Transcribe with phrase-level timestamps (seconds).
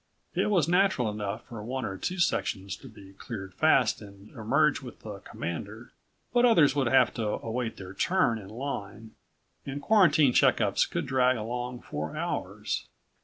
[0.33, 4.81] It was natural enough for one or two sections to be cleared fast and emerge
[4.81, 5.91] with the Commander.
[6.33, 9.11] But others would have to await their turn in line
[9.63, 12.87] and quarantine checkups could drag along for hours.